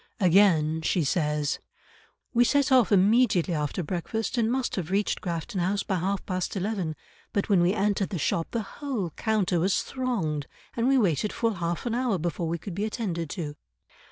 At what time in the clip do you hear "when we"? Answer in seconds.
7.49-7.73